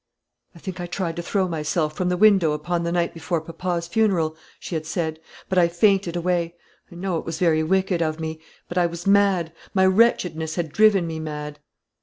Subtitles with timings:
[0.55, 3.85] "I think I tried to throw myself from the window upon the night before papa's
[3.87, 6.55] funeral," she had said; "but I fainted away.
[6.91, 8.41] I know it was very wicked of me.
[8.67, 9.53] But I was mad.
[9.75, 11.59] My wretchedness had driven me mad."